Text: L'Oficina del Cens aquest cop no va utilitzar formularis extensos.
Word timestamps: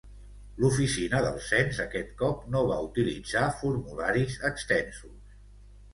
L'Oficina 0.61 1.19
del 1.25 1.35
Cens 1.49 1.83
aquest 1.83 2.09
cop 2.23 2.41
no 2.55 2.63
va 2.71 2.79
utilitzar 2.87 3.45
formularis 3.61 4.43
extensos. 4.51 5.41